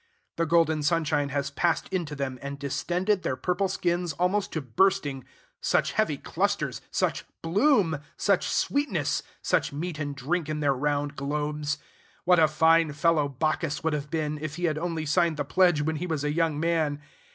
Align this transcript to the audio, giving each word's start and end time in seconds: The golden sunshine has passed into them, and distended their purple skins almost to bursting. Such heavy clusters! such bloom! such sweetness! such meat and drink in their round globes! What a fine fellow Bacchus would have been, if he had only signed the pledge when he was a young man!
The 0.37 0.47
golden 0.47 0.81
sunshine 0.81 1.29
has 1.29 1.51
passed 1.51 1.87
into 1.89 2.15
them, 2.15 2.39
and 2.41 2.57
distended 2.57 3.21
their 3.21 3.35
purple 3.35 3.67
skins 3.67 4.13
almost 4.13 4.51
to 4.53 4.59
bursting. 4.61 5.25
Such 5.61 5.91
heavy 5.91 6.17
clusters! 6.17 6.81
such 6.89 7.23
bloom! 7.43 7.99
such 8.17 8.47
sweetness! 8.49 9.21
such 9.43 9.71
meat 9.71 9.99
and 9.99 10.15
drink 10.15 10.49
in 10.49 10.59
their 10.59 10.73
round 10.73 11.15
globes! 11.15 11.77
What 12.25 12.39
a 12.39 12.47
fine 12.47 12.93
fellow 12.93 13.29
Bacchus 13.29 13.83
would 13.83 13.93
have 13.93 14.09
been, 14.09 14.39
if 14.41 14.55
he 14.55 14.63
had 14.63 14.79
only 14.79 15.05
signed 15.05 15.37
the 15.37 15.45
pledge 15.45 15.83
when 15.83 15.97
he 15.97 16.07
was 16.07 16.23
a 16.23 16.33
young 16.33 16.59
man! 16.59 16.99